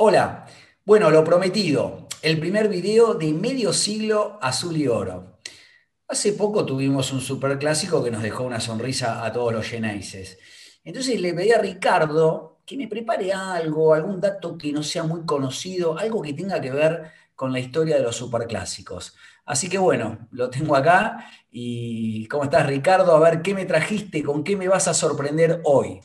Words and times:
Hola, 0.00 0.46
bueno, 0.84 1.10
lo 1.10 1.24
prometido, 1.24 2.06
el 2.22 2.38
primer 2.38 2.68
video 2.68 3.14
de 3.14 3.32
medio 3.32 3.72
siglo 3.72 4.38
azul 4.40 4.76
y 4.76 4.86
oro. 4.86 5.40
Hace 6.06 6.34
poco 6.34 6.64
tuvimos 6.64 7.12
un 7.12 7.20
superclásico 7.20 8.04
que 8.04 8.12
nos 8.12 8.22
dejó 8.22 8.44
una 8.44 8.60
sonrisa 8.60 9.24
a 9.24 9.32
todos 9.32 9.52
los 9.52 9.66
Geneises. 9.66 10.38
Entonces 10.84 11.20
le 11.20 11.34
pedí 11.34 11.50
a 11.50 11.58
Ricardo 11.58 12.60
que 12.64 12.76
me 12.76 12.86
prepare 12.86 13.32
algo, 13.32 13.92
algún 13.92 14.20
dato 14.20 14.56
que 14.56 14.70
no 14.72 14.84
sea 14.84 15.02
muy 15.02 15.26
conocido, 15.26 15.98
algo 15.98 16.22
que 16.22 16.32
tenga 16.32 16.60
que 16.60 16.70
ver 16.70 17.10
con 17.34 17.52
la 17.52 17.58
historia 17.58 17.96
de 17.96 18.04
los 18.04 18.14
superclásicos. 18.14 19.16
Así 19.46 19.68
que 19.68 19.78
bueno, 19.78 20.28
lo 20.30 20.48
tengo 20.48 20.76
acá 20.76 21.26
y 21.50 22.28
¿cómo 22.28 22.44
estás 22.44 22.68
Ricardo? 22.68 23.16
A 23.16 23.18
ver, 23.18 23.42
¿qué 23.42 23.52
me 23.52 23.64
trajiste? 23.64 24.22
¿Con 24.22 24.44
qué 24.44 24.56
me 24.56 24.68
vas 24.68 24.86
a 24.86 24.94
sorprender 24.94 25.60
hoy? 25.64 26.00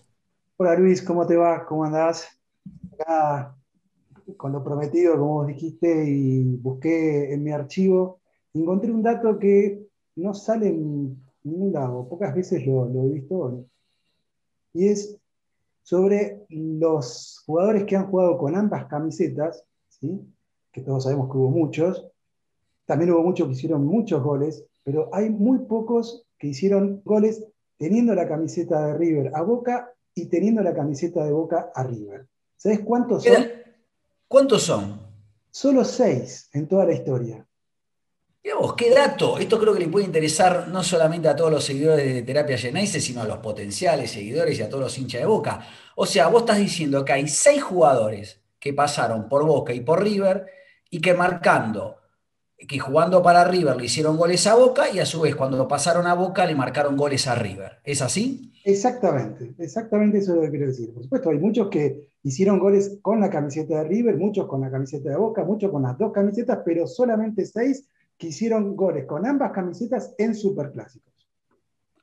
Hola 0.58 0.74
Luis, 0.74 1.04
¿cómo 1.04 1.28
te 1.28 1.36
va? 1.36 1.64
¿Cómo 1.68 1.84
andás? 1.84 2.42
Acá 3.00 3.56
con 4.38 4.52
lo 4.52 4.64
prometido, 4.64 5.18
como 5.18 5.36
vos 5.36 5.48
dijiste, 5.48 6.10
y 6.10 6.56
busqué 6.58 7.34
en 7.34 7.44
mi 7.44 7.52
archivo, 7.52 8.20
encontré 8.54 8.92
un 8.92 9.04
dato 9.04 9.38
que 9.40 9.88
no 10.16 10.34
sale 10.34 10.68
en 10.68 11.18
ningún 11.44 11.74
lado, 11.74 12.08
pocas 12.08 12.34
veces 12.36 12.66
lo, 12.66 12.88
he 12.88 13.10
visto, 13.10 13.66
y 14.74 14.88
es 14.88 15.18
sobre 15.84 16.46
los 16.50 17.44
jugadores 17.46 17.84
que 17.84 17.96
han 17.96 18.08
jugado 18.08 18.38
con 18.38 18.56
ambas 18.56 18.86
camisetas, 18.86 19.64
¿sí? 19.90 20.22
que 20.72 20.82
todos 20.82 21.04
sabemos 21.04 21.32
que 21.32 21.38
hubo 21.38 21.50
muchos, 21.50 22.08
también 22.86 23.12
hubo 23.12 23.24
muchos 23.24 23.48
que 23.48 23.54
hicieron 23.54 23.86
muchos 23.86 24.24
goles, 24.24 24.66
pero 24.84 25.10
hay 25.14 25.30
muy 25.30 25.60
pocos 25.60 26.26
que 26.38 26.48
hicieron 26.48 27.02
goles 27.06 27.46
teniendo 27.78 28.14
la 28.16 28.28
camiseta 28.28 28.88
de 28.88 28.98
River 28.98 29.32
a 29.36 29.42
Boca 29.42 29.94
y 30.16 30.28
teniendo 30.28 30.62
la 30.62 30.74
camiseta 30.74 31.24
de 31.26 31.32
Boca 31.32 31.72
a 31.74 31.84
River. 31.84 32.28
¿Sabes 32.56 32.82
cuántos 32.82 33.24
son? 33.24 33.44
¿Cuántos 34.34 34.64
son? 34.64 35.00
Solo 35.52 35.86
seis 35.86 36.50
en 36.54 36.68
toda 36.68 36.86
la 36.86 36.94
historia. 36.94 37.46
Mira 38.44 38.56
vos, 38.56 38.74
qué 38.74 38.90
dato. 38.90 39.38
Esto 39.38 39.60
creo 39.60 39.76
que 39.76 39.82
le 39.82 39.90
puede 39.90 40.08
interesar 40.08 40.70
no 40.70 40.82
solamente 40.82 41.28
a 41.28 41.36
todos 41.36 41.52
los 41.52 41.64
seguidores 41.64 42.12
de 42.12 42.24
Terapia 42.24 42.58
Geneise, 42.58 43.00
sino 43.00 43.22
a 43.22 43.26
los 43.26 43.38
potenciales 43.38 44.10
seguidores 44.10 44.58
y 44.58 44.64
a 44.64 44.70
todos 44.70 44.86
los 44.86 44.98
hinchas 44.98 45.22
de 45.22 45.28
Boca. 45.28 45.68
O 45.96 46.08
sea, 46.08 46.30
vos 46.30 46.42
estás 46.42 46.58
diciendo 46.58 47.06
que 47.06 47.14
hay 47.14 47.28
seis 47.28 47.62
jugadores 47.62 48.42
que 48.58 48.74
pasaron 48.74 49.30
por 49.30 49.46
Boca 49.46 49.72
y 49.72 49.82
por 49.82 50.02
River 50.02 50.48
y 50.90 51.00
que 51.00 51.14
marcando, 51.14 51.98
que 52.68 52.80
jugando 52.80 53.22
para 53.22 53.44
River 53.44 53.78
le 53.78 53.86
hicieron 53.86 54.18
goles 54.18 54.46
a 54.48 54.56
Boca 54.56 54.90
y 54.90 55.00
a 55.00 55.06
su 55.06 55.22
vez 55.22 55.36
cuando 55.36 55.68
pasaron 55.68 56.08
a 56.08 56.14
Boca 56.14 56.46
le 56.46 56.56
marcaron 56.56 56.96
goles 56.98 57.28
a 57.28 57.36
River. 57.36 57.80
¿Es 57.84 58.02
así? 58.02 58.52
Exactamente, 58.64 59.54
exactamente 59.58 60.20
eso 60.20 60.32
es 60.32 60.36
lo 60.38 60.42
que 60.44 60.50
quiero 60.52 60.68
decir. 60.68 60.94
Por 60.94 61.04
supuesto, 61.04 61.30
hay 61.30 61.40
muchos 61.40 61.70
que 61.70 62.08
hicieron 62.24 62.60
goles 62.60 63.00
con 63.02 63.20
la 63.20 63.30
camiseta 63.30 63.80
de 63.80 63.84
River, 63.90 64.18
muchos 64.18 64.48
con 64.48 64.62
la 64.62 64.72
camiseta 64.72 65.10
de 65.10 65.18
Boca, 65.18 65.44
muchos 65.44 65.70
con 65.72 65.84
las 65.84 65.98
dos 65.98 66.14
camisetas, 66.14 66.60
pero 66.64 66.88
solamente 66.88 67.46
seis 67.46 67.90
que 68.18 68.28
hicieron 68.28 68.76
goles 68.76 69.06
con 69.06 69.26
ambas 69.26 69.52
camisetas 69.52 70.14
en 70.18 70.34
superclásicos. 70.34 71.12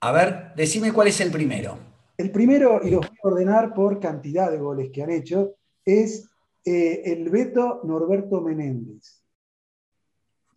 A 0.00 0.12
ver, 0.12 0.52
decime 0.56 0.92
cuál 0.92 1.08
es 1.08 1.20
el 1.20 1.30
primero. 1.30 1.78
El 2.16 2.30
primero, 2.30 2.80
y 2.82 2.90
los 2.90 3.00
voy 3.00 3.16
a 3.22 3.28
ordenar 3.28 3.72
por 3.72 3.98
cantidad 3.98 4.50
de 4.50 4.58
goles 4.58 4.90
que 4.92 5.02
han 5.02 5.10
hecho, 5.10 5.54
es 5.84 6.28
eh, 6.64 7.02
el 7.06 7.30
Beto 7.30 7.80
Norberto 7.84 8.42
Menéndez. 8.42 9.19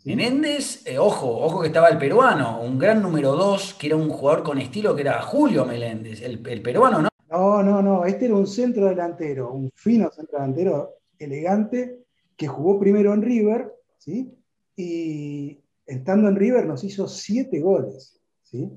Menéndez, 0.05 0.85
eh, 0.85 0.97
ojo, 0.99 1.29
ojo 1.29 1.61
que 1.61 1.67
estaba 1.67 1.87
el 1.87 1.97
peruano, 1.97 2.61
un 2.61 2.77
gran 2.77 3.01
número 3.01 3.37
dos, 3.37 3.73
que 3.73 3.87
era 3.87 3.95
un 3.95 4.09
jugador 4.09 4.43
con 4.43 4.57
estilo, 4.57 4.93
que 4.93 5.01
era 5.01 5.21
Julio 5.21 5.63
Meléndez, 5.63 6.21
el, 6.21 6.39
peruano, 6.39 7.01
¿no? 7.01 7.09
No, 7.29 7.63
no, 7.63 7.81
no, 7.81 8.03
este 8.03 8.25
era 8.25 8.35
un 8.35 8.45
centro 8.45 8.87
delantero, 8.87 9.53
un 9.53 9.71
fino 9.73 10.11
centro 10.11 10.39
delantero 10.39 10.95
elegante, 11.17 12.03
que 12.35 12.47
jugó 12.47 12.79
primero 12.79 13.13
en 13.13 13.21
River, 13.21 13.73
¿sí? 13.97 14.37
Y 14.75 15.57
estando 15.85 16.27
en 16.27 16.35
River 16.35 16.65
nos 16.65 16.83
hizo 16.83 17.07
siete 17.07 17.61
goles, 17.61 18.19
¿sí? 18.41 18.69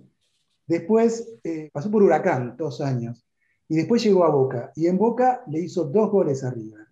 Después 0.64 1.34
eh, 1.42 1.70
pasó 1.72 1.90
por 1.90 2.04
Huracán 2.04 2.56
dos 2.56 2.80
años, 2.80 3.26
y 3.68 3.74
después 3.74 4.00
llegó 4.04 4.24
a 4.24 4.30
Boca, 4.30 4.70
y 4.76 4.86
en 4.86 4.96
Boca 4.96 5.42
le 5.48 5.58
hizo 5.58 5.86
dos 5.86 6.08
goles 6.08 6.44
a 6.44 6.52
River. 6.52 6.85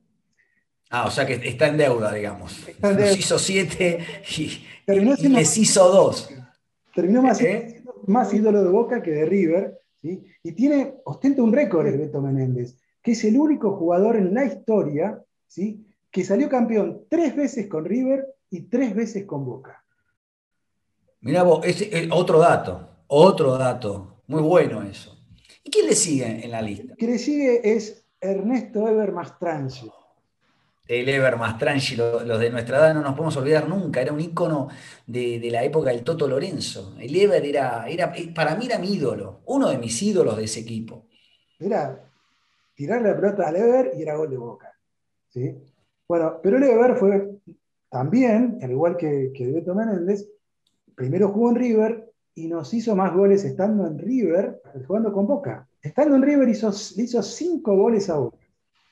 Ah, 0.91 1.07
o 1.07 1.11
sea 1.11 1.27
que 1.27 1.35
está 1.35 1.69
en 1.69 1.77
deuda, 1.77 2.13
digamos. 2.13 2.65
Nos 2.81 3.19
hizo 3.19 3.39
siete 3.39 3.99
y, 4.37 4.65
les 5.29 5.59
hizo 5.59 5.89
dos. 5.89 6.31
Terminó 6.95 7.23
más, 7.23 7.41
¿Eh? 7.41 7.83
más 8.07 8.33
ídolo 8.33 8.63
de 8.63 8.71
Boca 8.71 9.03
que 9.03 9.11
de 9.11 9.27
River, 9.27 9.81
¿sí? 10.01 10.23
y 10.43 10.53
tiene, 10.53 10.95
ostenta 11.05 11.43
un 11.43 11.53
récord 11.53 11.87
el 11.87 11.99
Beto 11.99 12.21
Menéndez, 12.21 12.77
que 13.03 13.13
es 13.13 13.25
el 13.25 13.37
único 13.39 13.77
jugador 13.77 14.17
en 14.17 14.33
la 14.33 14.45
historia 14.45 15.21
¿sí? 15.47 15.85
que 16.11 16.25
salió 16.25 16.49
campeón 16.49 17.07
tres 17.09 17.35
veces 17.35 17.67
con 17.67 17.85
River 17.85 18.27
y 18.51 18.63
tres 18.63 18.95
veces 18.95 19.25
con 19.25 19.45
Boca. 19.45 19.85
Mira 21.21 21.43
vos, 21.43 21.65
es, 21.65 22.09
otro 22.13 22.39
dato, 22.39 22.89
otro 23.09 23.59
dato, 23.59 24.23
muy 24.27 24.43
bueno 24.43 24.83
eso. 24.83 25.19
¿Y 25.65 25.71
quién 25.71 25.87
le 25.87 25.95
sigue 25.95 26.45
en 26.45 26.51
la 26.51 26.63
lista? 26.63 26.93
El 26.93 26.97
que 26.97 27.07
le 27.07 27.19
sigue 27.19 27.75
es 27.75 28.07
Ernesto 28.21 28.87
Eber 28.87 29.11
Mastrange 29.13 29.91
el 30.87 31.09
Ever 31.09 31.37
Mastrangi, 31.37 31.97
los 31.97 32.39
de 32.39 32.51
nuestra 32.51 32.79
edad 32.79 32.95
no 32.95 33.01
nos 33.01 33.15
podemos 33.15 33.37
olvidar 33.37 33.69
nunca, 33.69 34.03
era 34.03 34.13
un 34.13 34.21
ícono 34.21 34.69
de, 35.07 35.41
la 35.51 35.65
época 35.65 35.91
del 35.91 36.05
Toto 36.05 36.29
Lorenzo. 36.29 36.95
El 37.01 37.17
Ever 37.17 37.45
era, 37.45 37.89
era, 37.89 38.13
para 38.35 38.55
mí 38.55 38.67
era 38.67 38.79
mi 38.79 38.95
ídolo, 38.95 39.41
uno 39.47 39.71
de 39.71 39.79
mis 39.79 40.01
ídolos 40.03 40.37
de 40.37 40.45
ese 40.45 40.61
equipo. 40.61 41.07
Era 41.59 42.05
tirarle 42.75 43.09
la 43.09 43.17
pelota 43.17 43.49
al 43.49 43.57
Ever 43.57 43.93
y 43.97 44.03
era 44.03 44.17
gol 44.17 44.31
de 44.31 44.37
boca. 44.37 44.73
¿sí? 45.31 45.57
Bueno, 46.07 46.39
pero 46.43 46.59
el 46.59 46.65
Ever 46.65 46.97
fue 46.97 47.31
también, 47.89 48.59
al 48.63 48.71
igual 48.71 48.97
que, 48.97 49.33
que 49.35 49.47
Beto 49.47 49.75
Menéndez, 49.75 50.29
primero 50.95 51.29
jugó 51.31 51.51
en 51.51 51.57
River 51.57 52.13
y 52.35 52.49
nos 52.49 52.75
hizo 52.75 52.95
más 52.95 53.15
goles 53.15 53.45
estando 53.45 53.87
en 53.87 53.99
River, 53.99 54.61
jugando 54.87 55.13
con 55.13 55.27
Boca. 55.27 55.67
Estando 55.81 56.17
en 56.17 56.23
River 56.23 56.49
hizo, 56.49 56.71
le 56.97 57.03
hizo 57.05 57.23
cinco 57.23 57.75
goles 57.75 58.11
a 58.11 58.17
Boca. 58.17 58.39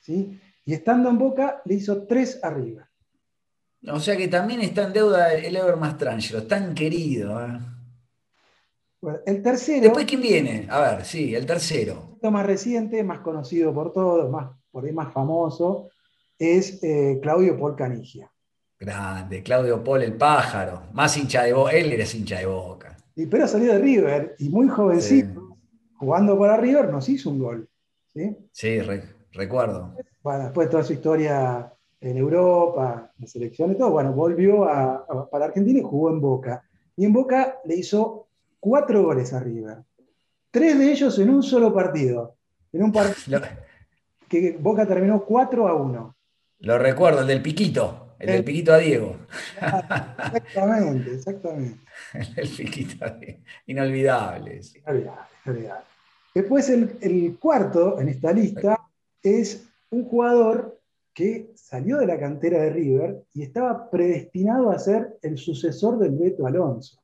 ¿sí? 0.00 0.40
Y 0.64 0.74
estando 0.74 1.08
en 1.08 1.18
Boca, 1.18 1.62
le 1.64 1.74
hizo 1.74 2.06
tres 2.06 2.38
arriba. 2.42 2.88
O 3.88 3.98
sea 3.98 4.16
que 4.16 4.28
también 4.28 4.60
está 4.60 4.84
en 4.84 4.92
deuda 4.92 5.32
el 5.34 5.56
Ever 5.56 5.76
Mastrangelo, 5.76 6.44
tan 6.44 6.74
querido. 6.74 7.44
¿eh? 7.44 7.58
el 9.26 9.42
tercero. 9.42 9.82
Después, 9.82 10.06
¿quién 10.06 10.22
viene? 10.22 10.66
A 10.70 10.80
ver, 10.80 11.04
sí, 11.04 11.34
el 11.34 11.46
tercero. 11.46 12.18
Más 12.22 12.46
reciente, 12.46 13.02
más 13.02 13.18
conocido 13.20 13.74
por 13.74 13.92
todos, 13.92 14.30
más, 14.30 14.50
por 14.70 14.84
ahí 14.84 14.92
más 14.92 15.12
famoso, 15.12 15.90
es 16.38 16.82
eh, 16.82 17.18
Claudio 17.20 17.58
Paul 17.58 17.74
Canigia. 17.74 18.30
Grande, 18.78 19.42
Claudio 19.42 19.82
Paul 19.82 20.02
el 20.02 20.14
pájaro, 20.14 20.84
más 20.92 21.16
hincha 21.16 21.44
de 21.44 21.52
boca, 21.52 21.72
él 21.72 21.92
era 21.92 22.04
hincha 22.04 22.38
de 22.38 22.46
boca. 22.46 22.96
Y, 23.14 23.26
pero 23.26 23.46
salió 23.46 23.72
de 23.72 23.78
River 23.78 24.36
y 24.38 24.48
muy 24.48 24.68
jovencito, 24.68 25.56
jugando 25.94 26.38
para 26.38 26.56
River, 26.56 26.90
nos 26.90 27.08
hizo 27.08 27.30
un 27.30 27.38
gol. 27.40 27.68
Sí, 28.12 28.36
sí 28.52 28.78
recuerdo 29.32 29.94
bueno, 30.22 30.44
después 30.44 30.68
de 30.68 30.70
toda 30.70 30.84
su 30.84 30.92
historia 30.92 31.72
en 32.00 32.16
Europa, 32.16 33.12
en 33.18 33.26
selección 33.26 33.72
y 33.72 33.74
todo, 33.76 33.90
bueno, 33.90 34.12
volvió 34.12 34.64
a, 34.64 35.04
para 35.30 35.46
Argentina 35.46 35.80
y 35.80 35.82
jugó 35.82 36.10
en 36.10 36.20
Boca. 36.20 36.62
Y 36.96 37.04
en 37.04 37.12
Boca 37.12 37.58
le 37.64 37.76
hizo 37.76 38.28
cuatro 38.60 39.02
goles 39.02 39.32
a 39.32 39.40
River. 39.40 39.78
Tres 40.50 40.78
de 40.78 40.92
ellos 40.92 41.18
en 41.18 41.30
un 41.30 41.42
solo 41.42 41.72
partido. 41.72 42.36
En 42.72 42.84
un 42.84 42.92
partido 42.92 43.40
que 44.28 44.56
Boca 44.58 44.86
terminó 44.86 45.24
4 45.24 45.68
a 45.68 45.74
1. 45.74 46.16
Lo 46.60 46.78
recuerdo, 46.78 47.20
el 47.20 47.26
del 47.26 47.42
Piquito, 47.42 48.14
el, 48.18 48.28
del 48.28 48.44
Piquito 48.44 48.72
a 48.72 48.78
Diego. 48.78 49.16
Exactamente, 50.34 51.14
exactamente. 51.14 51.80
el 52.36 52.48
Piquito 52.48 53.04
a 53.04 53.10
Diego. 53.10 53.40
Inolvidables. 53.66 54.76
Inolvidable, 54.76 55.20
inolvidable. 55.44 55.84
Después 56.34 56.70
el, 56.70 56.96
el 57.00 57.36
cuarto 57.38 58.00
en 58.00 58.08
esta 58.08 58.32
lista 58.32 58.80
es 59.22 59.68
un 59.90 60.04
jugador 60.04 60.80
que 61.14 61.50
salió 61.54 61.98
de 61.98 62.06
la 62.06 62.18
cantera 62.18 62.62
de 62.62 62.70
River 62.70 63.24
y 63.34 63.42
estaba 63.42 63.90
predestinado 63.90 64.70
a 64.70 64.78
ser 64.78 65.18
el 65.22 65.36
sucesor 65.36 65.98
del 65.98 66.16
Beto 66.16 66.46
Alonso, 66.46 67.02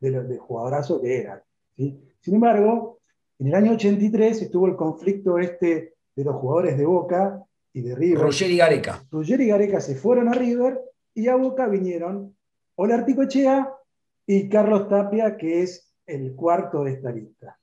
del 0.00 0.28
de 0.28 0.38
jugadorazo 0.38 1.00
que 1.00 1.20
era. 1.20 1.42
Sin 1.76 2.34
embargo, 2.34 2.98
en 3.38 3.48
el 3.48 3.54
año 3.54 3.72
83 3.72 4.42
estuvo 4.42 4.66
el 4.66 4.76
conflicto 4.76 5.38
este 5.38 5.94
de 6.14 6.24
los 6.24 6.36
jugadores 6.36 6.78
de 6.78 6.84
Boca 6.84 7.42
y 7.72 7.80
de 7.80 7.94
River. 7.94 8.20
Roger 8.20 8.50
y 8.50 8.56
Gareca. 8.58 9.04
Roger 9.10 9.40
y 9.40 9.48
Gareca 9.48 9.80
se 9.80 9.96
fueron 9.96 10.28
a 10.28 10.32
River 10.32 10.80
y 11.14 11.26
a 11.26 11.36
Boca 11.36 11.66
vinieron 11.66 12.36
Olarticochea 12.76 13.74
y 14.26 14.48
Carlos 14.48 14.88
Tapia, 14.88 15.36
que 15.36 15.62
es 15.62 15.92
el 16.06 16.34
cuarto 16.34 16.84
de 16.84 16.92
esta 16.92 17.10
lista. 17.10 17.58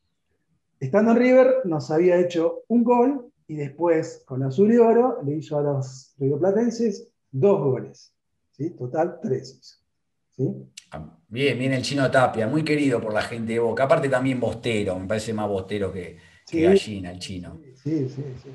Estando 0.80 1.12
en 1.12 1.18
River, 1.18 1.56
nos 1.65 1.92
había 1.92 2.18
hecho 2.18 2.63
un 2.68 2.83
gol 2.83 3.31
y 3.49 3.55
después 3.55 4.21
con 4.25 4.43
azul 4.43 4.71
y 4.71 4.77
oro 4.77 5.21
le 5.25 5.37
hizo 5.37 5.57
a 5.57 5.63
los 5.63 6.13
rioplatenses 6.19 7.09
dos 7.31 7.59
goles. 7.59 8.13
¿sí? 8.51 8.69
Total, 8.69 9.19
tres 9.21 9.83
¿sí? 10.29 10.53
Ah, 10.91 11.17
bien, 11.27 11.57
bien 11.57 11.73
el 11.73 11.81
chino 11.81 12.09
Tapia, 12.11 12.47
muy 12.47 12.63
querido 12.63 13.01
por 13.01 13.11
la 13.11 13.23
gente 13.23 13.53
de 13.53 13.59
Boca. 13.59 13.85
Aparte 13.85 14.07
también 14.07 14.39
bostero, 14.39 14.99
me 14.99 15.07
parece 15.07 15.33
más 15.33 15.49
bostero 15.49 15.91
que, 15.91 16.17
gallina 16.51 17.11
el 17.11 17.19
chino. 17.19 17.59
Sí, 17.83 18.07
sí, 18.07 18.23
sí. 18.43 18.49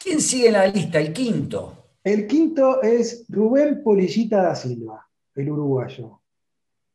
¿Quién 0.00 0.20
sigue 0.20 0.46
en 0.46 0.52
la 0.52 0.66
lista? 0.68 1.00
El 1.00 1.12
quinto. 1.12 1.86
El 2.04 2.28
quinto 2.28 2.80
es 2.80 3.26
Rubén 3.28 3.82
Polillita 3.82 4.40
da 4.40 4.54
Silva, 4.54 5.04
el 5.34 5.50
uruguayo. 5.50 6.22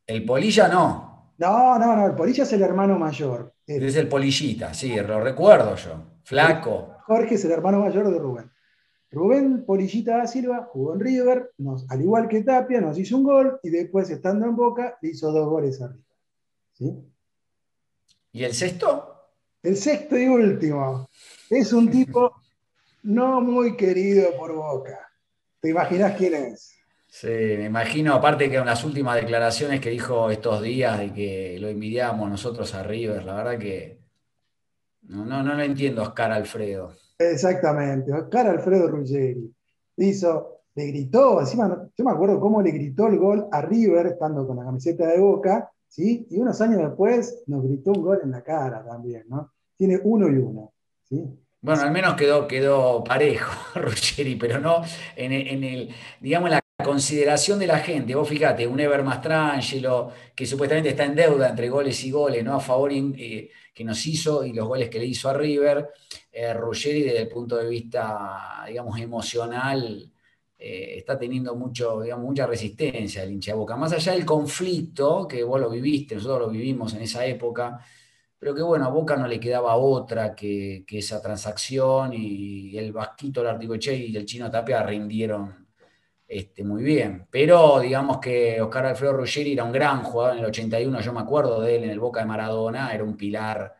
El 0.07 0.23
Polilla 0.23 0.69
no. 0.69 1.33
No, 1.37 1.77
no, 1.77 1.95
no, 1.97 2.07
el 2.07 2.15
Polilla 2.15 2.43
es 2.43 2.53
el 2.53 2.61
hermano 2.61 2.97
mayor. 2.97 3.52
Es 3.65 3.95
el 3.95 4.07
Polillita, 4.07 4.73
sí, 4.73 4.95
lo 4.95 5.21
recuerdo 5.21 5.75
yo. 5.75 6.19
Flaco. 6.23 6.97
Jorge 7.05 7.35
es 7.35 7.45
el 7.45 7.51
hermano 7.51 7.79
mayor 7.79 8.09
de 8.11 8.19
Rubén. 8.19 8.51
Rubén 9.11 9.63
Polillita 9.65 10.17
da 10.17 10.27
Silva 10.27 10.67
jugó 10.71 10.95
en 10.95 10.99
River, 10.99 11.51
nos, 11.57 11.89
al 11.89 12.01
igual 12.01 12.27
que 12.27 12.41
Tapia, 12.41 12.81
nos 12.81 12.97
hizo 12.97 13.17
un 13.17 13.23
gol 13.23 13.59
y 13.61 13.69
después, 13.69 14.09
estando 14.09 14.47
en 14.47 14.55
Boca, 14.55 14.97
le 15.01 15.09
hizo 15.09 15.31
dos 15.31 15.47
goles 15.47 15.81
arriba. 15.81 16.03
¿Sí? 16.73 16.91
¿Y 18.31 18.43
el 18.43 18.53
sexto? 18.53 19.13
El 19.61 19.77
sexto 19.77 20.17
y 20.17 20.27
último. 20.27 21.07
Es 21.49 21.71
un 21.73 21.91
tipo 21.91 22.33
no 23.03 23.39
muy 23.39 23.77
querido 23.77 24.35
por 24.35 24.55
Boca. 24.55 25.07
¿Te 25.61 25.69
imaginas 25.69 26.17
quién 26.17 26.33
es? 26.33 26.75
Sí, 27.15 27.27
me 27.27 27.65
imagino, 27.65 28.15
aparte 28.15 28.49
que 28.49 28.57
en 28.57 28.65
las 28.65 28.83
últimas 28.83 29.15
declaraciones 29.17 29.79
que 29.79 29.91
dijo 29.91 30.31
estos 30.31 30.63
días 30.63 30.97
de 30.97 31.13
que 31.13 31.57
lo 31.59 31.67
envidiamos 31.67 32.27
nosotros 32.27 32.73
a 32.73 32.81
River, 32.81 33.23
la 33.23 33.35
verdad 33.35 33.59
que 33.59 33.99
no, 35.03 35.23
no, 35.23 35.43
no 35.43 35.53
lo 35.53 35.61
entiendo, 35.61 36.01
Oscar 36.01 36.31
Alfredo. 36.31 36.91
Exactamente, 37.19 38.11
Oscar 38.11 38.47
Alfredo 38.47 38.87
Ruggeri. 38.87 39.53
Hizo, 39.97 40.61
le 40.73 40.87
gritó, 40.87 41.39
encima, 41.39 41.87
yo 41.95 42.03
me 42.03 42.11
acuerdo 42.11 42.39
cómo 42.39 42.63
le 42.63 42.71
gritó 42.71 43.07
el 43.07 43.19
gol 43.19 43.47
a 43.51 43.61
River 43.61 44.07
estando 44.07 44.47
con 44.47 44.57
la 44.57 44.65
camiseta 44.65 45.05
de 45.05 45.19
Boca, 45.19 45.71
¿sí? 45.87 46.25
Y 46.31 46.39
unos 46.39 46.59
años 46.61 46.79
después 46.79 47.43
nos 47.45 47.63
gritó 47.63 47.91
un 47.91 48.01
gol 48.01 48.21
en 48.23 48.31
la 48.31 48.41
cara 48.41 48.83
también, 48.83 49.25
¿no? 49.27 49.53
Tiene 49.77 50.01
uno 50.03 50.27
y 50.29 50.37
uno, 50.37 50.73
¿sí? 51.03 51.23
Bueno, 51.61 51.83
al 51.83 51.91
menos 51.91 52.15
quedó, 52.15 52.47
quedó 52.47 53.03
parejo 53.03 53.51
Ruggeri, 53.79 54.35
pero 54.35 54.59
no 54.59 54.81
en 55.15 55.31
el, 55.63 55.93
digamos, 56.19 56.47
en 56.49 56.55
la 56.55 56.62
consideración 56.77 57.59
de 57.59 57.67
la 57.67 57.79
gente. 57.79 58.15
Vos 58.15 58.27
fíjate, 58.27 58.67
un 58.67 58.79
Ever 58.79 59.03
Mastrangelo, 59.03 60.11
que 60.35 60.45
supuestamente 60.45 60.89
está 60.89 61.05
en 61.05 61.15
deuda 61.15 61.49
entre 61.49 61.69
goles 61.69 62.03
y 62.03 62.11
goles, 62.11 62.43
¿no? 62.43 62.55
A 62.55 62.59
favor 62.59 62.91
eh, 62.93 63.49
que 63.73 63.83
nos 63.83 64.05
hizo 64.05 64.45
y 64.45 64.53
los 64.53 64.67
goles 64.67 64.89
que 64.89 64.99
le 64.99 65.05
hizo 65.05 65.29
a 65.29 65.33
River. 65.33 65.89
Eh, 66.31 66.53
Ruggeri, 66.53 67.03
desde 67.03 67.21
el 67.21 67.29
punto 67.29 67.57
de 67.57 67.67
vista, 67.67 68.63
digamos, 68.67 68.99
emocional, 68.99 70.11
eh, 70.57 70.95
está 70.97 71.17
teniendo 71.17 71.55
mucho, 71.55 72.01
digamos, 72.01 72.25
mucha 72.25 72.47
resistencia 72.47 73.23
el 73.23 73.31
hincha 73.33 73.51
de 73.51 73.57
Boca. 73.57 73.75
Más 73.75 73.93
allá 73.93 74.13
del 74.13 74.25
conflicto, 74.25 75.27
que 75.27 75.43
vos 75.43 75.59
lo 75.59 75.69
viviste, 75.69 76.15
nosotros 76.15 76.39
lo 76.41 76.49
vivimos 76.49 76.93
en 76.93 77.01
esa 77.03 77.25
época, 77.25 77.79
pero 78.39 78.55
que 78.55 78.61
bueno, 78.61 78.85
a 78.85 78.89
Boca 78.89 79.15
no 79.17 79.27
le 79.27 79.39
quedaba 79.39 79.75
otra 79.75 80.35
que, 80.35 80.85
esa 80.87 81.21
transacción 81.21 82.13
y 82.13 82.77
el 82.77 82.91
Vasquito, 82.91 83.41
el 83.41 83.47
Articoche 83.47 83.95
y 83.95 84.15
el 84.15 84.25
Chino 84.25 84.51
Tapia 84.51 84.83
rindieron 84.83 85.62
este, 86.27 86.63
muy 86.63 86.83
bien. 86.83 87.27
Pero 87.29 87.79
digamos 87.79 88.19
que 88.19 88.61
Oscar 88.61 88.87
Alfredo 88.87 89.13
Ruggeri 89.13 89.53
era 89.53 89.63
un 89.63 89.71
gran 89.71 90.03
jugador 90.03 90.37
en 90.37 90.43
el 90.43 90.49
81, 90.49 91.01
yo 91.01 91.13
me 91.13 91.21
acuerdo 91.21 91.61
de 91.61 91.75
él 91.75 91.83
en 91.83 91.89
el 91.91 91.99
Boca 91.99 92.21
de 92.21 92.25
Maradona, 92.25 92.93
era 92.93 93.03
un 93.03 93.15
pilar 93.15 93.75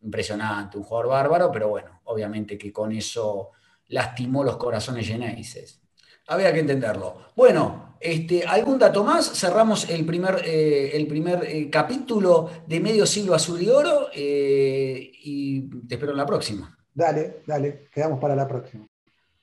impresionante, 0.00 0.78
un 0.78 0.84
jugador 0.84 1.08
bárbaro, 1.10 1.50
pero 1.50 1.68
bueno, 1.68 2.00
obviamente 2.04 2.56
que 2.56 2.72
con 2.72 2.92
eso 2.92 3.50
lastimó 3.88 4.44
los 4.44 4.56
corazones 4.56 5.06
geneises. 5.06 5.82
Había 6.28 6.52
que 6.52 6.60
entenderlo. 6.60 7.32
Bueno, 7.34 7.96
este, 8.00 8.44
¿algún 8.44 8.78
dato 8.78 9.02
más? 9.02 9.32
Cerramos 9.32 9.88
el 9.88 10.04
primer, 10.04 10.42
eh, 10.44 10.96
el 10.96 11.06
primer 11.06 11.44
eh, 11.44 11.70
capítulo 11.70 12.50
de 12.66 12.80
Medio 12.80 13.06
Siglo 13.06 13.34
Azul 13.34 13.62
y 13.62 13.68
Oro 13.68 14.08
eh, 14.14 15.10
y 15.22 15.62
te 15.86 15.94
espero 15.94 16.12
en 16.12 16.18
la 16.18 16.26
próxima. 16.26 16.76
Dale, 16.94 17.42
dale, 17.46 17.88
quedamos 17.92 18.20
para 18.20 18.36
la 18.36 18.46
próxima. 18.46 18.87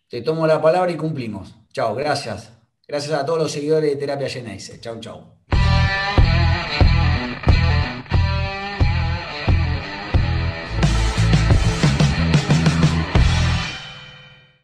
Te 0.09 0.21
tomo 0.21 0.45
la 0.45 0.61
palabra 0.61 0.91
y 0.91 0.95
cumplimos. 0.95 1.55
Chao, 1.73 1.95
gracias. 1.95 2.51
Gracias 2.87 3.19
a 3.19 3.25
todos 3.25 3.39
los 3.39 3.51
seguidores 3.51 3.89
de 3.89 3.95
Terapia 3.95 4.29
Geneise. 4.29 4.79
Chao, 4.79 4.99
chao. 4.99 5.35